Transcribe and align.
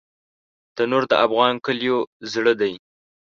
تنور 0.75 1.03
د 1.11 1.13
افغان 1.25 1.53
کلیو 1.65 1.97
زړه 2.33 2.53
دی 2.61 2.73